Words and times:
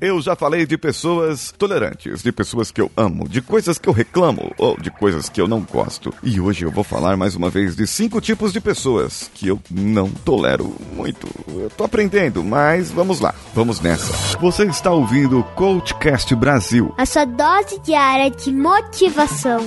Eu 0.00 0.18
já 0.22 0.34
falei 0.34 0.64
de 0.64 0.78
pessoas 0.78 1.52
tolerantes, 1.58 2.22
de 2.22 2.32
pessoas 2.32 2.70
que 2.70 2.80
eu 2.80 2.90
amo, 2.96 3.28
de 3.28 3.42
coisas 3.42 3.76
que 3.76 3.86
eu 3.86 3.92
reclamo 3.92 4.50
ou 4.56 4.74
de 4.80 4.90
coisas 4.90 5.28
que 5.28 5.38
eu 5.38 5.46
não 5.46 5.60
gosto. 5.60 6.10
E 6.22 6.40
hoje 6.40 6.64
eu 6.64 6.70
vou 6.70 6.82
falar 6.82 7.18
mais 7.18 7.36
uma 7.36 7.50
vez 7.50 7.76
de 7.76 7.86
cinco 7.86 8.18
tipos 8.18 8.50
de 8.50 8.62
pessoas 8.62 9.30
que 9.34 9.48
eu 9.48 9.60
não 9.70 10.10
tolero 10.10 10.74
muito. 10.96 11.28
Eu 11.48 11.68
tô 11.68 11.84
aprendendo, 11.84 12.42
mas 12.42 12.90
vamos 12.90 13.20
lá, 13.20 13.34
vamos 13.54 13.78
nessa. 13.78 14.38
Você 14.38 14.64
está 14.64 14.90
ouvindo 14.90 15.40
o 15.40 15.44
Coachcast 15.44 16.34
Brasil. 16.34 16.94
A 16.96 17.04
sua 17.04 17.26
dose 17.26 17.78
diária 17.80 18.30
de 18.30 18.50
motivação. 18.50 19.60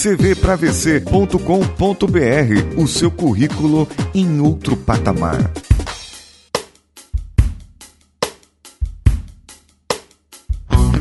cvpravc.com.br, 0.00 2.80
o 2.80 2.88
seu 2.88 3.10
currículo 3.10 3.86
em 4.14 4.40
outro 4.40 4.74
patamar. 4.74 5.52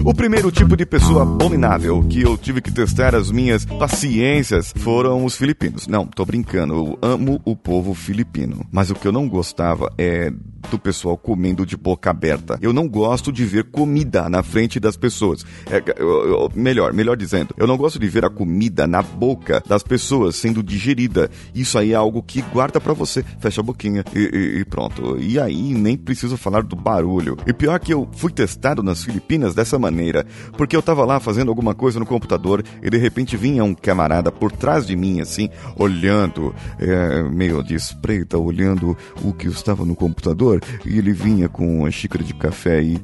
O 0.04 0.14
primeiro 0.14 0.52
tipo 0.52 0.76
de 0.76 0.86
pessoa 0.86 1.22
abominável 1.22 2.04
que 2.10 2.22
eu 2.22 2.38
tive 2.38 2.62
que 2.62 2.72
testar 2.72 3.16
as 3.16 3.32
minhas 3.32 3.64
paciências 3.64 4.74
foram 4.76 5.24
os 5.24 5.38
filipinos. 5.38 5.88
Não, 5.88 6.06
tô 6.06 6.26
brincando, 6.26 6.74
eu 6.74 7.00
amo 7.02 7.40
o 7.46 7.56
povo 7.56 7.94
filipino. 7.94 8.66
Mas 8.72 8.90
o 8.90 8.96
que 8.96 9.08
eu 9.08 9.14
não 9.14 9.30
gostava 9.30 9.90
é 9.98 10.30
do 10.70 10.78
pessoal 10.78 11.18
comendo 11.18 11.66
de 11.66 11.78
boca 11.78 12.10
aberta. 12.10 12.58
Eu 12.62 12.74
não 12.74 12.88
gosto 12.88 13.32
de 13.32 13.46
ver 13.46 13.66
comida 13.66 14.30
na 14.30 14.44
frente 14.44 14.80
das 14.80 14.98
pessoas. 14.98 15.46
É, 15.70 15.82
eu, 15.98 16.08
eu, 16.08 16.52
melhor, 16.56 16.94
melhor 16.94 17.16
dizendo, 17.16 17.54
eu 17.58 17.68
não 17.68 17.78
gosto 17.78 18.00
de 18.00 18.08
ver 18.08 18.26
a 18.26 18.30
comida 18.30 18.88
na 18.88 19.02
boca 19.02 19.64
das 19.68 19.84
pessoas 19.84 20.36
sendo 20.36 20.62
digerida. 20.62 21.30
Isso 21.54 21.78
aí 21.78 21.94
é 21.94 21.96
algo 21.96 22.22
que 22.22 22.42
guarda 22.42 22.80
para 22.80 22.94
você. 22.94 23.24
Fecha 23.40 23.62
a 23.62 23.64
boquinha 23.64 24.04
e, 24.16 24.20
e, 24.20 24.60
e, 24.60 24.66
pronto. 24.66 25.18
E 25.20 25.40
aí 25.40 25.74
nem 25.74 25.98
preciso 25.98 26.38
falar 26.38 26.64
do 26.64 26.76
barulho. 26.76 27.38
E 27.46 27.54
pior 27.54 27.80
que 27.80 27.94
eu 27.94 28.08
fui 28.14 28.32
testado 28.32 28.84
nas 28.84 29.04
Filipinas 29.04 29.54
dessa 29.54 29.78
maneira, 29.80 30.26
porque 30.58 30.76
eu 30.76 30.82
tava 30.82 31.06
lá 31.06 31.20
fazendo 31.20 31.50
alguma 31.50 31.74
coisa 31.74 32.00
no 32.00 32.06
computador 32.06 32.64
e 32.82 32.90
de 32.90 32.98
repente 32.98 33.38
vinha 33.38 33.64
um 33.64 33.74
camarada 33.74 34.32
por 34.32 34.52
trás 34.52 34.86
de 34.86 34.96
mim, 34.96 35.22
assim, 35.22 35.50
olhando, 35.76 36.54
é, 36.80 37.24
meio 37.24 37.64
de 37.64 37.76
espreita, 37.76 38.38
olhando 38.38 38.98
o 39.24 39.34
que 39.34 39.48
estava 39.48 39.86
no 39.86 39.96
computador 39.96 40.59
e 40.86 40.98
ele 40.98 41.12
vinha 41.14 41.48
com 41.50 41.80
uma 41.80 41.92
xícara 41.92 42.24
de 42.24 42.34
café 42.34 42.82
e 42.82 43.00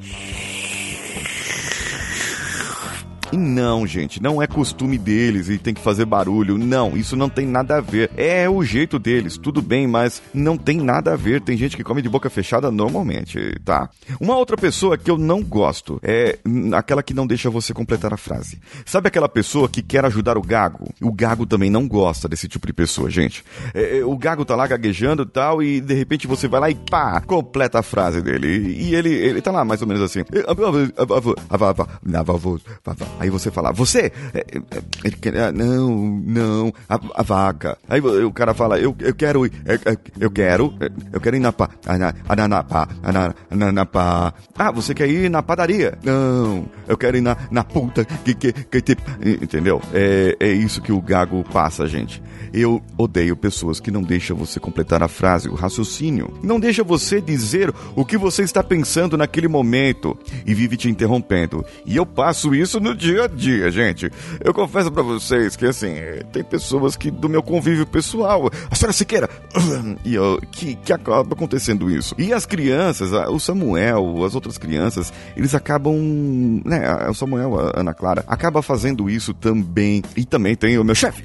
e 3.36 3.38
não, 3.38 3.86
gente, 3.86 4.24
não 4.24 4.42
é 4.42 4.48
costume 4.48 4.98
deles 4.98 5.50
e 5.50 5.58
tem 5.58 5.74
que 5.74 5.82
fazer 5.82 6.06
barulho. 6.06 6.58
Não, 6.58 6.96
isso 6.96 7.18
não 7.18 7.28
tem 7.28 7.46
nada 7.46 7.78
a 7.78 7.82
ver. 7.82 8.10
É 8.16 8.50
o 8.50 8.64
jeito 8.64 8.98
deles, 8.98 9.38
tudo 9.38 9.62
bem, 9.62 9.86
mas 9.86 10.22
não 10.34 10.58
tem 10.58 10.78
nada 10.78 11.12
a 11.12 11.16
ver. 11.18 11.42
Tem 11.42 11.58
gente 11.58 11.76
que 11.76 11.84
come 11.84 12.02
de 12.02 12.08
boca 12.08 12.30
fechada 12.30 12.72
normalmente, 12.72 13.38
tá? 13.66 13.90
Uma 14.22 14.38
outra 14.38 14.56
pessoa 14.56 14.98
que 14.98 15.12
eu 15.12 15.18
não 15.18 15.44
gosto 15.44 16.00
é 16.02 16.40
aquela 16.74 17.04
que 17.04 17.14
não 17.14 17.28
deixa 17.28 17.50
você 17.50 17.74
completar 17.74 18.14
a 18.14 18.18
frase. 18.18 18.58
Sabe 18.86 19.10
aquela 19.10 19.28
pessoa 19.28 19.68
que 19.68 19.82
quer 19.82 20.06
ajudar 20.06 20.38
o 20.38 20.42
gago? 20.42 20.88
O 21.02 21.12
gago 21.12 21.46
também 21.46 21.70
não 21.70 21.90
gosta 21.90 22.30
desse 22.30 22.48
tipo 22.48 22.66
de 22.66 22.72
pessoa, 22.72 23.10
gente. 23.10 23.44
É, 23.74 23.98
é 23.98 24.06
o 24.06 24.18
gago 24.18 24.46
tá 24.46 24.56
lá 24.56 24.66
gaguejando 24.66 25.24
e 25.24 25.26
tal, 25.26 25.62
e 25.62 25.82
de 25.82 25.94
repente 25.94 26.26
você 26.26 26.48
vai 26.48 26.62
lá 26.62 26.70
e 26.70 26.76
pá, 26.76 27.20
completa 27.20 27.80
a 27.80 27.84
frase 27.84 28.22
dele. 28.22 28.48
E 28.78 28.96
ele, 28.96 29.14
ele 29.14 29.42
tá 29.42 29.52
lá 29.52 29.66
mais 29.66 29.82
ou 29.82 29.88
menos 29.90 30.02
assim. 30.02 30.24
Aí 33.20 33.25
você 33.30 33.52
fala, 33.52 33.72
você? 33.72 34.12
É, 34.34 34.40
é, 34.40 35.30
é, 35.30 35.52
não, 35.52 36.22
não, 36.26 36.74
a, 36.88 37.00
a, 37.16 37.24
vaca. 37.24 37.78
Aí 37.88 38.00
o 38.02 38.32
cara 38.32 38.54
fala, 38.54 38.80
eu, 38.80 38.96
eu 39.00 39.14
quero 39.14 39.46
ir, 39.46 39.52
eu, 40.20 40.32
quero, 40.32 40.74
eu 41.12 41.20
quero 41.20 41.36
ir 41.36 41.40
na 41.40 41.52
pá, 41.52 41.70
na, 41.86 42.48
na, 42.48 42.64
pá, 42.64 42.88
na, 43.02 43.34
na, 43.50 43.72
na 43.72 43.86
pá. 43.86 44.34
Ah, 44.58 44.72
você 44.72 44.94
quer 44.94 45.10
ir 45.10 45.30
na 45.30 45.44
padaria? 45.44 45.98
Não, 46.04 46.66
eu 46.88 46.98
quero 46.98 47.18
ir 47.18 47.22
na, 47.22 47.38
na 47.52 47.64
puta 47.64 48.06
que, 48.06 48.34
que, 48.34 48.54
que 48.54 48.82
te... 48.82 48.98
Entendeu? 49.42 49.82
É, 49.94 50.36
é 50.40 50.52
isso 50.52 50.82
que 50.82 50.92
o 50.92 51.02
gago 51.02 51.44
passa, 51.52 51.88
gente. 51.88 52.22
Eu 52.54 52.82
odeio 52.98 53.36
pessoas 53.36 53.82
que 53.82 53.92
não 53.92 54.02
deixam 54.02 54.38
você 54.38 54.62
completar 54.62 55.04
a 55.04 55.10
frase, 55.10 55.50
o 55.50 55.56
raciocínio. 55.56 56.34
Não 56.42 56.58
deixa 56.58 56.84
você 56.84 57.20
dizer 57.20 57.74
o 57.96 58.06
que 58.06 58.18
você 58.18 58.44
está 58.44 58.64
pensando 58.64 59.18
naquele 59.18 59.48
momento 59.48 60.18
e 60.46 60.54
vive 60.54 60.78
te 60.78 60.90
interrompendo. 60.90 61.66
E 61.86 61.98
eu 61.98 62.06
passo 62.06 62.56
isso 62.56 62.80
no 62.80 62.96
dia 62.96 63.15
a 63.24 63.28
dia, 63.28 63.72
gente. 63.72 64.12
Eu 64.44 64.54
confesso 64.54 64.92
para 64.92 65.04
vocês 65.04 65.56
que, 65.56 65.66
assim, 65.66 65.96
tem 66.32 66.44
pessoas 66.44 66.96
que 66.96 67.10
do 67.12 67.30
meu 67.30 67.42
convívio 67.42 67.86
pessoal, 67.86 68.50
a 68.70 68.76
senhora 68.76 68.94
Siqueira, 68.94 69.30
e 70.04 70.16
eu, 70.16 70.40
que, 70.52 70.76
que 70.76 70.94
acaba 70.94 71.34
acontecendo 71.34 71.90
isso. 71.90 72.16
E 72.18 72.34
as 72.34 72.46
crianças, 72.46 73.12
o 73.12 73.40
Samuel, 73.40 74.24
as 74.24 74.36
outras 74.36 74.58
crianças, 74.58 75.12
eles 75.36 75.54
acabam, 75.56 76.62
né, 76.66 77.08
o 77.10 77.14
Samuel, 77.14 77.60
a 77.60 77.80
Ana 77.80 77.94
Clara, 77.94 78.24
acaba 78.28 78.62
fazendo 78.62 79.10
isso 79.10 79.34
também. 79.34 80.04
E 80.16 80.26
também 80.26 80.56
tem 80.56 80.78
o 80.78 80.84
meu 80.84 80.96
chefe, 80.96 81.24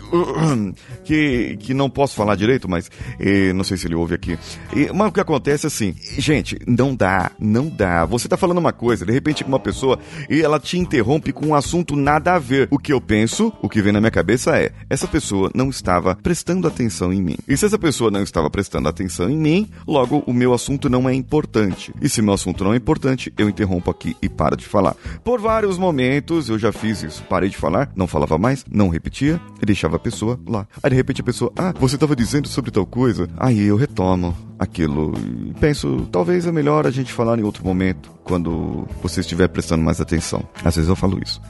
que 1.04 1.50
que, 1.56 1.74
não 1.74 1.88
posso 1.88 2.14
falar 2.14 2.36
direito, 2.36 2.68
mas 2.68 2.90
eh, 3.18 3.52
não 3.52 3.64
sei 3.64 3.76
se 3.76 3.86
ele 3.86 3.94
ouve 3.94 4.14
aqui. 4.14 4.38
E, 4.74 4.90
mas 4.92 5.08
o 5.08 5.12
que 5.12 5.20
acontece 5.20 5.66
é 5.66 5.68
assim, 5.68 5.94
gente, 6.18 6.58
não 6.66 6.94
dá, 6.94 7.30
não 7.38 7.68
dá. 7.68 8.04
Você 8.04 8.28
tá 8.28 8.36
falando 8.36 8.58
uma 8.58 8.72
coisa, 8.72 9.04
de 9.06 9.12
repente 9.12 9.44
com 9.44 9.48
uma 9.48 9.60
pessoa 9.60 9.98
e 10.28 10.40
ela 10.42 10.58
te 10.58 10.78
interrompe 10.78 11.32
com 11.32 11.48
um 11.48 11.54
assunto 11.54 11.69
nada 11.97 12.34
a 12.34 12.38
ver. 12.38 12.69
O 12.70 12.78
que 12.78 12.92
eu 12.92 13.00
penso, 13.00 13.53
o 13.62 13.69
que 13.69 13.82
vem 13.82 13.92
na 13.92 14.00
minha 14.00 14.10
cabeça 14.10 14.58
é, 14.58 14.72
essa 14.88 15.06
pessoa 15.06 15.50
não 15.54 15.70
estava 15.70 16.14
prestando 16.16 16.66
atenção 16.66 17.12
em 17.12 17.22
mim. 17.22 17.36
E 17.48 17.56
se 17.56 17.66
essa 17.66 17.78
pessoa 17.78 18.10
não 18.10 18.22
estava 18.22 18.50
prestando 18.50 18.88
atenção 18.88 19.31
em 19.31 19.36
mim, 19.36 19.69
logo 19.86 20.22
o 20.26 20.32
meu 20.32 20.53
assunto 20.53 20.88
não 20.88 21.08
é 21.08 21.14
importante. 21.14 21.92
E 22.00 22.08
se 22.08 22.22
meu 22.22 22.34
assunto 22.34 22.64
não 22.64 22.72
é 22.72 22.76
importante, 22.76 23.32
eu 23.38 23.48
interrompo 23.48 23.91
aqui 23.91 24.16
e 24.20 24.28
paro 24.28 24.56
de 24.56 24.66
falar. 24.66 24.97
Por 25.25 25.41
vários 25.41 25.78
momentos 25.78 26.48
eu 26.48 26.58
já 26.58 26.72
fiz 26.72 27.03
isso. 27.03 27.25
Parei 27.25 27.48
de 27.48 27.56
falar, 27.56 27.91
não 27.94 28.06
falava 28.06 28.38
mais, 28.38 28.64
não 28.70 28.88
repetia 28.88 29.41
e 29.62 29.66
deixava 29.66 29.97
a 29.97 30.00
pessoa 30.00 30.38
lá. 30.47 30.66
Aí 30.82 30.91
de 30.91 30.97
repente 30.97 31.20
a 31.20 31.25
pessoa, 31.25 31.52
ah, 31.56 31.75
você 31.78 31.94
estava 31.97 32.16
dizendo 32.16 32.48
sobre 32.48 32.70
tal 32.70 32.87
coisa. 32.87 33.28
Aí 33.37 33.60
eu 33.62 33.76
retomo 33.76 34.50
aquilo 34.60 35.15
e 35.16 35.54
penso, 35.59 36.06
talvez 36.12 36.47
é 36.47 36.53
melhor 36.53 36.87
a 36.87 36.91
gente 36.91 37.12
falar 37.12 37.38
em 37.38 37.43
outro 37.43 37.65
momento, 37.65 38.12
quando 38.22 38.87
você 39.03 39.22
estiver 39.22 39.48
prestando 39.48 39.82
mais 39.82 40.00
atenção. 40.00 40.44
Às 40.62 40.76
vezes 40.76 40.88
eu 40.88 40.94
falo 40.94 41.19
isso. 41.21 41.41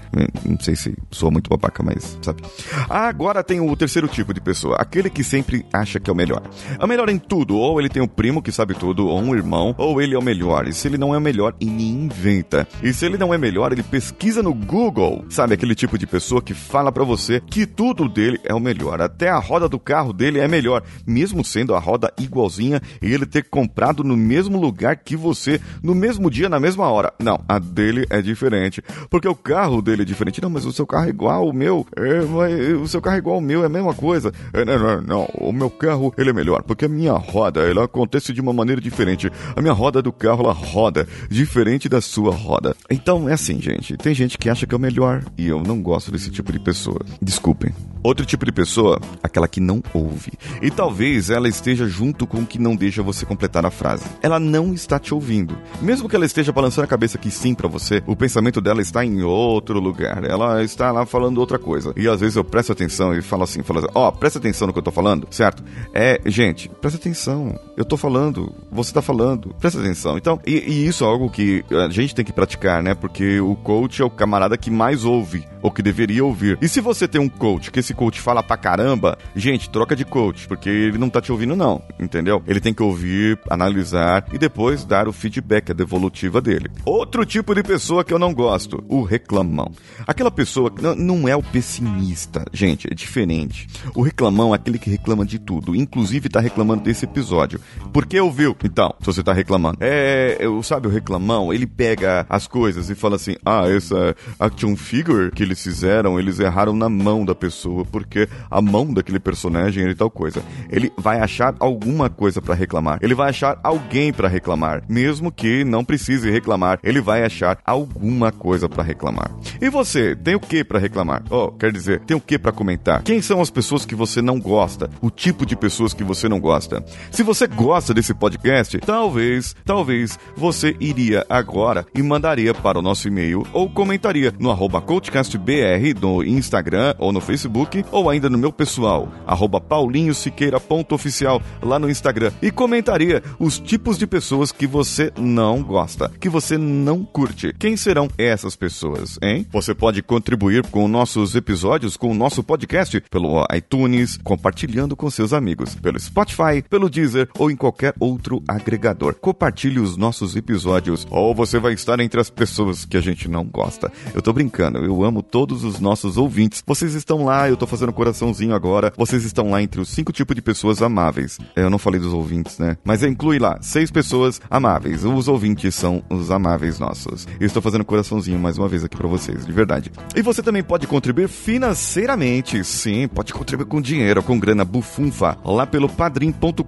Não 0.47 0.59
sei 0.61 0.77
se 0.77 0.97
sou 1.11 1.31
muito 1.31 1.51
babaca, 1.51 1.83
mas 1.83 2.17
sabe. 2.23 2.43
Agora 2.89 3.43
tem 3.43 3.61
o 3.61 3.77
terceiro 3.77 4.09
tipo 4.09 4.33
de 4.33 4.41
pessoa, 4.41 4.77
aquele 4.77 5.11
que 5.11 5.23
sempre 5.23 5.67
acha 5.73 5.99
que 6.01 6.09
é 6.09 6.13
o 6.13 6.17
melhor. 6.17 6.43
É 6.79 6.85
o 6.85 6.89
melhor 6.89 7.11
em 7.11 7.19
tudo, 7.19 7.57
ou 7.57 7.79
ele 7.81 7.89
tem 7.89 8.03
um 8.03 8.09
primo 8.09 8.41
que 8.41 8.53
sabe 8.53 8.75
tudo, 8.75 9.09
ou 9.09 9.21
um 9.21 9.35
irmão, 9.35 9.75
ou 9.77 10.01
ele 10.01 10.15
é 10.15 10.19
o 10.19 10.23
melhor. 10.23 10.69
E 10.69 10.73
se 10.73 10.89
ele 10.89 10.97
não 10.97 11.15
é 11.15 11.19
o 11.19 11.21
melhor, 11.21 11.55
ele 11.61 11.83
inventa. 11.83 12.67
E 12.83 12.93
se 12.93 13.05
ele 13.05 13.19
não 13.19 13.35
é 13.35 13.39
melhor, 13.39 13.73
ele 13.73 13.83
pesquisa 13.83 14.43
no 14.43 14.55
Google. 14.55 15.25
Sabe 15.29 15.55
aquele 15.55 15.75
tipo 15.75 15.99
de 15.99 16.07
pessoa 16.07 16.41
que 16.41 16.55
fala 16.55 16.93
para 16.93 17.05
você 17.05 17.41
que 17.41 17.67
tudo 17.67 18.09
dele 18.09 18.41
é 18.45 18.55
o 18.55 18.61
melhor, 18.61 19.03
até 19.03 19.29
a 19.29 19.39
roda 19.39 19.69
do 19.69 19.79
carro 19.79 20.13
dele 20.13 20.39
é 20.39 20.49
melhor, 20.49 20.83
mesmo 21.07 21.45
sendo 21.45 21.75
a 21.75 21.79
roda 21.79 22.13
igualzinha 22.19 22.81
e 23.01 23.13
ele 23.13 23.27
ter 23.27 23.45
comprado 23.45 24.05
no 24.05 24.17
mesmo 24.17 24.61
lugar 24.61 24.97
que 24.97 25.17
você, 25.17 25.61
no 25.83 25.95
mesmo 25.95 26.31
dia, 26.31 26.49
na 26.49 26.61
mesma 26.61 26.89
hora. 26.89 27.13
Não, 27.19 27.43
a 27.49 27.59
dele 27.59 28.07
é 28.11 28.21
diferente, 28.21 28.83
porque 29.09 29.29
o 29.29 29.35
carro 29.35 29.81
dele 29.81 30.03
é 30.03 30.05
diferente. 30.05 30.41
Não, 30.43 30.51
mas 30.51 30.65
o 30.65 30.73
seu 30.73 30.87
carro 30.87 31.07
é 31.07 31.11
igual 31.11 31.47
ao 31.47 31.53
meu. 31.53 31.87
É, 31.97 32.21
mas 32.23 32.83
o 32.83 32.89
seu 32.89 33.01
carro 33.01 33.17
é 33.17 33.19
igual 33.19 33.37
ao 33.37 33.41
meu, 33.41 33.63
é 33.63 33.67
a 33.67 33.71
mesma 33.71 33.95
coisa. 33.95 34.33
É, 34.53 34.65
não, 34.65 34.79
não, 34.79 35.01
não, 35.03 35.29
o 35.35 35.53
meu 35.53 35.71
carro 35.71 36.13
ele 36.17 36.31
é 36.31 36.33
melhor, 36.33 36.63
porque 36.63 36.85
a 36.85 36.89
minha 36.89 37.13
roda 37.13 37.61
ela 37.61 37.85
acontece 37.85 38.33
de 38.33 38.41
uma 38.41 38.53
maneira 38.53 38.81
diferente. 38.81 39.31
A 39.57 39.61
minha 39.61 39.73
roda 39.73 40.03
do 40.03 40.13
carro 40.13 40.45
ela 40.45 40.53
roda 40.53 41.07
diferente 41.29 41.89
da 41.89 42.01
sua 42.01 42.35
roda. 42.35 42.75
Então 42.91 43.29
é 43.29 43.33
assim, 43.33 43.61
gente. 43.61 43.97
Tem 43.97 44.15
gente 44.15 44.39
que 44.39 44.49
acha 44.49 44.67
que 44.67 44.75
é 44.75 44.77
o 44.77 44.81
melhor 44.81 45.25
e 45.37 45.47
eu 45.47 45.63
não 45.63 45.81
gosto 45.83 46.11
desse 46.11 46.31
tipo 46.31 46.53
de 46.53 46.59
pessoa. 46.59 47.01
Desculpem. 47.21 47.73
Outro 48.03 48.25
tipo 48.25 48.47
de 48.47 48.53
pessoa, 48.53 48.99
aquela 49.23 49.47
que 49.47 49.61
não 49.61 49.83
ouve. 49.93 50.33
E 50.63 50.71
talvez 50.71 51.29
ela 51.29 51.49
esteja 51.49 51.87
junto 51.87 52.27
com 52.27 52.39
o 52.39 52.47
que 52.47 52.59
não 52.59 52.75
deixa 52.75 52.90
você 52.99 53.25
completar 53.25 53.65
a 53.65 53.71
frase. 53.71 54.05
Ela 54.23 54.41
não 54.41 54.73
está 54.73 54.99
te 54.99 55.15
ouvindo. 55.15 55.57
Mesmo 55.81 56.09
que 56.09 56.17
ela 56.17 56.27
esteja 56.27 56.53
balançando 56.53 56.85
a 56.85 56.89
cabeça 56.89 57.19
que 57.19 57.31
sim 57.31 57.55
para 57.55 57.69
você, 57.69 58.03
o 58.07 58.17
pensamento 58.17 58.61
dela 58.61 58.81
está 58.81 59.05
em 59.05 59.23
outro 59.23 59.79
lugar. 59.79 60.25
Ela 60.25 60.63
está 60.63 60.91
lá 60.91 61.07
falando 61.07 61.39
outra 61.39 61.59
coisa. 61.59 61.93
E 61.97 62.09
às 62.09 62.21
vezes 62.21 62.37
eu 62.37 62.45
presto 62.45 62.73
atenção 62.73 63.15
e 63.15 63.23
falo 63.23 63.45
assim, 63.45 63.63
falo 63.63 63.81
assim, 63.81 63.89
ó, 63.95 64.09
oh, 64.09 64.13
presta 64.13 64.39
atenção 64.39 64.67
no 64.67 64.73
que 64.73 64.79
eu 64.79 64.83
tô 64.83 64.91
falando, 64.91 65.27
certo? 65.31 65.63
É, 65.93 66.21
gente, 66.27 66.69
presta 66.69 66.99
atenção. 66.99 67.59
Eu 67.77 67.85
tô 67.85 67.97
falando, 67.97 68.53
você 68.71 68.93
tá 68.93 69.03
falando, 69.03 69.55
presta 69.59 69.81
atenção. 69.81 70.17
Então, 70.17 70.41
e, 70.47 70.55
e 70.57 70.87
isso 70.87 71.05
é 71.05 71.07
algo 71.07 71.31
que 71.31 71.65
a 71.71 71.89
gente 71.89 72.15
tem 72.15 72.25
que 72.25 72.33
praticar, 72.33 72.83
né? 72.83 72.95
Porque 72.95 73.41
o 73.41 73.55
coach 73.55 74.03
é 74.03 74.05
o 74.05 74.11
camarada 74.11 74.57
que 74.57 74.71
mais 74.71 75.05
ouve, 75.05 75.47
ou 75.63 75.71
que 75.71 75.83
deveria 75.83 76.25
ouvir. 76.25 76.59
E 76.61 76.69
se 76.69 76.81
você 76.81 77.07
tem 77.07 77.21
um 77.21 77.29
coach 77.29 77.71
que 77.71 77.81
esse 77.81 77.95
coach 77.95 78.21
fala 78.21 78.43
pra 78.43 78.57
caramba, 78.57 79.19
gente, 79.35 79.69
troca 79.71 79.95
de 79.95 80.05
coach, 80.05 80.47
porque 80.49 80.69
ele 80.69 80.99
não 80.99 81.11
tá 81.11 81.21
te 81.21 81.33
ouvindo 81.33 81.57
não, 81.57 81.83
entendeu? 81.99 82.43
Ele 82.47 82.61
tem 82.61 82.73
que 82.73 82.80
ouvir, 82.83 83.39
analisar 83.49 84.27
e 84.33 84.39
depois 84.39 84.85
dar 84.85 85.09
o 85.09 85.13
feedback, 85.13 85.71
a 85.71 85.75
devolutiva 85.75 86.41
dele. 86.41 86.71
Outro 86.85 87.25
tipo 87.25 87.55
de 87.55 87.63
pessoa 87.63 88.05
que 88.05 88.13
eu 88.13 88.19
não 88.19 88.33
gosto, 88.33 88.83
o 88.89 89.03
reclamão. 89.03 89.73
Aquela 90.07 90.31
pessoa 90.31 90.71
que 90.71 90.83
não 90.83 91.29
é 91.29 91.37
o 91.37 91.43
pessimista, 91.43 92.45
gente, 92.53 92.89
é 92.91 92.95
diferente. 92.95 93.69
O 93.95 94.03
reclamão 94.03 94.53
é 94.53 94.57
aquele 94.57 94.79
que 94.79 94.91
reclama 94.91 95.25
de 95.25 95.39
tudo, 95.39 95.75
inclusive 95.75 96.29
tá 96.29 96.41
reclamando 96.41 96.83
desse 96.83 97.05
episódio. 97.05 97.61
Por 97.93 98.07
que 98.07 98.21
ouviu? 98.21 98.57
Então, 98.65 98.95
se 99.01 99.07
você 99.07 99.23
tá 99.23 99.33
reclamando. 99.33 99.79
É, 99.81 100.37
eu, 100.41 100.63
sabe 100.63 100.87
o 100.87 100.91
reclamão? 100.91 101.53
Ele 101.53 101.67
pega 101.67 102.27
as 102.29 102.47
coisas 102.47 102.91
e 102.91 102.95
fala 102.95 103.17
assim: 103.17 103.37
"Ah, 103.45 103.69
essa 103.69 104.15
action 104.39 104.77
figure 104.77 105.31
que 105.31 105.43
eles 105.43 105.63
fizeram, 105.63 106.19
eles 106.19 106.39
erraram 106.39 106.75
na 106.75 106.89
mão 106.89 107.25
da 107.25 107.35
pessoa, 107.35 107.85
porque 107.85 108.29
a 108.51 108.61
mão 108.61 108.93
daquele 108.93 109.21
personagem 109.21 109.85
era 109.85 109.95
tal 109.95 110.11
coisa". 110.11 110.43
Ele 110.69 110.93
vai 110.97 111.21
achar 111.21 111.55
alguma 111.59 112.09
coisa 112.09 112.41
para 112.41 112.55
reclamar. 112.61 112.99
Ele 113.03 113.15
vai 113.15 113.31
achar 113.31 113.59
alguém 113.63 114.13
para 114.13 114.29
reclamar, 114.29 114.83
mesmo 114.89 115.33
que 115.33 115.65
não 115.65 115.85
precise 115.85 116.31
reclamar. 116.31 116.79
Ele 116.83 117.01
vai 117.01 117.25
achar 117.25 117.59
alguma 117.65 118.31
coisa 118.31 118.69
para 118.69 118.83
reclamar. 118.83 119.31
E 119.61 119.69
você, 119.69 120.15
tem 120.15 120.35
o 120.35 120.41
que 120.41 120.63
para 120.63 120.79
reclamar? 120.79 121.23
Oh, 121.31 121.51
quer 121.51 121.73
dizer, 121.73 122.01
tem 122.01 122.17
o 122.17 122.21
que 122.21 122.39
para 122.39 122.53
comentar? 122.53 123.03
Quem 123.03 123.21
são 123.21 123.41
as 123.41 123.51
pessoas 123.51 123.85
que 123.85 123.95
você 123.95 124.23
não 124.23 124.39
gosta? 124.39 124.89
O 125.01 125.11
tipo 125.11 125.45
de 125.45 125.57
pessoas 125.57 125.93
que 125.93 126.05
você 126.05 126.29
não 126.29 126.39
gosta? 126.39 126.85
Se 127.11 127.23
você 127.23 127.47
gosta 127.47 127.93
desse 127.93 128.15
podcast, 128.15 128.79
talvez, 128.79 129.57
talvez 129.65 130.19
você 130.37 130.77
iria 130.79 131.25
agora 131.29 131.87
e 131.95 132.03
mandaria 132.03 132.55
para 132.55 132.79
o 132.79 132.83
nosso 132.83 133.09
e-mail 133.09 133.47
ou 133.53 133.69
comentaria 133.69 134.33
no 134.39 134.51
arroba 134.51 134.81
coachcastbr 134.81 135.99
no 136.01 136.23
Instagram 136.23 136.95
ou 136.99 137.13
no 137.13 137.21
Facebook 137.21 137.85
ou 137.91 138.11
ainda 138.11 138.29
no 138.29 138.39
meu 138.39 138.53
pessoal, 138.53 139.09
arroba 139.27 139.61
paulinhosiqueira.oficial 139.61 141.41
lá 141.63 141.79
no 141.79 141.91
Instagram 141.91 142.33
e 142.43 142.50
comentaria 142.51 143.23
os 143.39 143.59
tipos 143.59 143.99
de 143.99 144.07
pessoas 144.07 144.53
que 144.53 144.67
você 144.67 145.13
não 145.19 145.63
gosta, 145.63 146.11
que 146.21 146.29
você 146.29 146.57
não 146.59 147.05
curte. 147.05 147.55
Quem 147.59 147.77
serão 147.77 148.09
essas 148.19 148.57
pessoas, 148.57 149.19
hein? 149.23 149.47
Você 149.53 149.75
pode 149.75 150.03
contribuir 150.03 150.67
com 150.67 150.89
nossos 150.89 151.35
episódios, 151.35 151.97
com 151.97 152.11
o 152.11 152.15
nosso 152.15 152.43
podcast 152.43 153.01
pelo 153.11 153.45
iTunes, 153.55 154.19
compartilhando 154.23 154.97
com 154.97 155.11
seus 155.11 155.33
amigos, 155.33 155.75
pelo 155.75 155.99
Spotify, 155.99 156.63
pelo 156.69 156.91
Deezer 156.91 157.29
ou 157.39 157.51
em 157.51 157.57
qualquer 157.57 157.95
outro 157.99 158.43
agregador. 158.47 159.15
Compartilhe 159.15 159.79
os 159.79 159.97
nossos 159.97 160.37
episódios 160.37 161.07
ou 161.11 161.35
você 161.35 161.59
vai 161.59 161.73
estar 161.73 162.01
entre 162.01 162.21
as 162.21 162.31
pessoas 162.31 162.85
que 162.85 162.97
a 162.97 163.01
gente 163.01 163.29
não 163.29 163.45
gosta. 163.45 163.93
Eu 164.15 164.23
tô 164.23 164.33
brincando, 164.33 164.79
eu 164.79 165.05
amo 165.05 165.23
todos 165.23 165.65
os 165.65 165.81
nossos 165.81 166.17
ouvintes. 166.17 166.63
Vocês 166.67 166.95
estão 166.95 167.25
lá, 167.25 167.49
eu 167.49 167.57
tô 167.57 167.67
fazendo 167.67 167.93
coraçãozinho 167.93 168.55
agora. 168.55 168.93
Vocês 168.97 169.25
estão 169.25 169.51
lá 169.51 169.63
entre 169.63 169.81
os 169.81 169.89
cinco 169.89 170.13
tipos 170.13 170.35
de 170.35 170.43
pessoas 170.43 170.83
amáveis. 170.83 171.39
Eu 171.55 171.71
não 171.71 171.79
falei 171.79 172.01
dos 172.01 172.13
ouvintes, 172.41 172.59
né? 172.59 172.77
Mas 172.85 173.03
inclui 173.03 173.39
lá 173.39 173.59
seis 173.61 173.91
pessoas 173.91 174.41
amáveis. 174.51 175.05
Os 175.05 175.29
ouvintes 175.29 175.75
são 175.75 176.03
os 176.11 176.31
amáveis 176.31 176.79
nossos. 176.79 177.27
Eu 177.39 177.47
estou 177.47 177.63
fazendo 177.63 177.85
coraçãozinho 177.85 178.39
mais 178.39 178.59
uma 178.59 178.69
vez 178.69 178.85
aqui 178.85 178.97
para 178.97 179.09
vocês, 179.09 179.47
de 179.47 179.53
verdade. 179.53 179.93
E 180.17 180.23
você 180.23 180.43
também 180.43 180.63
pode 180.63 180.87
contribuir 180.87 181.29
financeiramente. 181.29 182.65
Sim, 182.65 183.09
pode 183.09 183.33
contribuir 183.33 183.67
com 183.67 183.81
dinheiro, 183.81 184.23
com 184.23 184.39
grana 184.39 184.65
bufunfa, 184.65 185.37
lá 185.45 185.67
pelo 185.67 185.89
padrim.com.br 185.89 186.63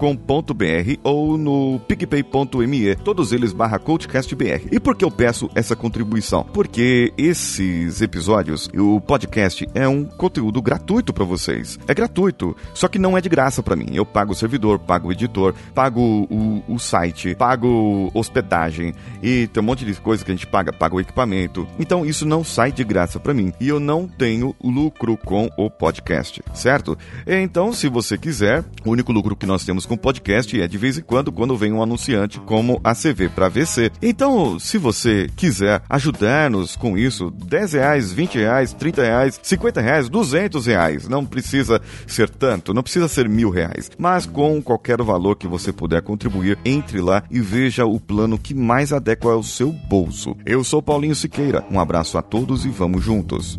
ou 1.03 1.39
no 1.39 1.81
picpay.me, 1.89 2.97
todos 2.97 3.33
eles 3.33 3.53
barra 3.53 3.79
coachcastbr. 3.79 4.69
E 4.71 4.79
por 4.79 4.97
que 4.97 5.05
eu 5.05 5.11
peço 5.11 5.49
essa 5.55 5.75
contribuição? 5.75 6.45
Porque 6.45 7.13
esses 7.17 8.01
episódios, 8.01 8.69
o 8.77 9.01
podcast 9.01 9.67
é 9.75 9.89
um 9.89 10.05
conteúdo 10.05 10.61
gratuito 10.61 11.13
para 11.13 11.25
vocês. 11.25 11.79
É 11.89 11.95
gratuito, 11.95 12.57
só 12.75 12.89
que 12.89 12.99
não 12.99 13.17
é 13.17 13.21
de 13.21 13.29
graça 13.29 13.63
para 13.63 13.77
mim. 13.77 13.91
Eu 13.93 14.05
pago 14.05 14.33
o 14.33 14.35
servidor, 14.35 14.79
pago 14.79 15.09
o 15.09 15.13
editor, 15.13 15.55
pago 15.75 16.27
o, 16.31 16.63
o 16.69 16.79
site, 16.79 17.35
pago 17.35 18.11
hospedagem 18.15 18.95
e 19.23 19.47
tem 19.47 19.63
um 19.63 19.67
monte 19.67 19.85
de 19.85 19.95
coisa 19.95 20.25
que 20.25 20.31
a 20.31 20.35
gente 20.35 20.47
paga, 20.47 20.73
paga 20.73 20.97
o 20.97 21.01
equipamento. 21.01 21.67
Então 21.79 22.05
isso 22.05 22.27
não 22.27 22.45
sai 22.45 22.73
de 22.73 22.85
graça 22.85 23.19
para 23.19 23.35
mim 23.35 23.53
e 23.61 23.69
eu 23.69 23.81
não 23.81 24.07
tenho 24.07 24.55
lucro 24.63 25.17
com 25.17 25.49
o 25.57 25.71
podcast, 25.71 26.43
certo? 26.55 26.97
Então, 27.27 27.73
se 27.73 27.89
você 27.89 28.17
quiser, 28.17 28.65
o 28.85 28.91
único 28.91 29.13
lucro 29.13 29.37
que 29.37 29.47
nós 29.47 29.65
temos 29.65 29.87
com 29.87 29.95
o 29.95 29.99
podcast 29.99 30.61
é 30.61 30.69
de 30.69 30.79
vez 30.79 30.99
em 30.99 31.03
quando 31.03 31.33
quando 31.33 31.57
vem 31.57 31.73
um 31.73 31.83
anunciante 31.83 32.41
como 32.41 32.81
a 32.85 32.95
CV 32.95 33.29
para 33.29 33.49
VC. 33.49 33.91
Então, 34.01 34.59
se 34.59 34.79
você 34.79 35.29
quiser 35.37 35.83
ajudar-nos 35.89 36.77
com 36.77 36.97
isso, 36.97 37.31
10 37.31 37.73
reais, 37.73 38.13
20 38.13 38.39
reais, 38.39 38.73
30 38.73 39.03
reais, 39.03 39.41
50 39.43 39.81
reais, 39.81 40.09
200 40.09 40.67
reais, 40.67 41.09
não 41.09 41.25
precisa 41.25 41.81
ser 42.07 42.29
tanto, 42.29 42.75
não 42.75 42.83
precisa 42.83 43.09
ser 43.09 43.29
mil 43.29 43.51
reais, 43.51 43.91
mas 43.99 44.27
com 44.27 44.63
qualquer 44.63 45.01
valor 45.03 45.37
que 45.37 45.47
você 45.53 45.71
puder 45.71 46.01
contribuir, 46.01 46.59
entre 46.65 47.01
lá 47.01 47.23
e 47.31 47.39
veja 47.39 47.85
o 47.85 48.01
plano 48.01 48.39
que 48.39 48.55
mais 48.55 48.91
adequa 48.91 49.33
ao 49.33 49.43
seu 49.43 49.71
bolso. 49.71 50.35
Eu 50.47 50.65
sou 50.65 50.83
Paulinho 50.83 51.15
Siqueira, 51.15 51.63
um 51.71 51.79
abraço 51.79 52.17
a 52.17 52.23
todos 52.23 52.65
e 52.65 52.71
vamos 52.71 53.05
juntos. 53.05 53.59